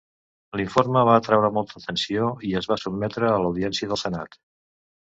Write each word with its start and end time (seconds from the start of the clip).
L'informe 0.61 1.03
va 1.09 1.17
atraure 1.23 1.51
molta 1.59 1.77
atenció, 1.81 2.31
i 2.49 2.55
es 2.63 2.71
va 2.73 2.81
sotmetre 2.87 3.31
a 3.35 3.39
l'audiència 3.47 3.95
del 3.95 4.07
senat. 4.07 4.43